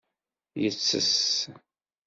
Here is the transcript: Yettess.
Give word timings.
Yettess. 0.61 1.15